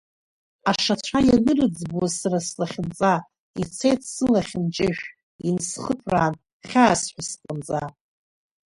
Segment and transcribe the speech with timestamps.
[0.69, 3.13] Ашацәа ианырыӡбуаз сара слахьынҵа,
[3.61, 5.03] ицеит сылахь нҷышә,
[5.47, 6.33] инсхыԥраан,
[6.69, 7.83] хьаас ҳәа сҟамҵа.